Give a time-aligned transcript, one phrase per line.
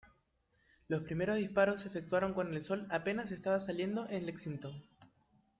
[0.87, 4.83] Los primeros disparos se efectuaron cuando el sol apenas estaba saliendo en Lexington.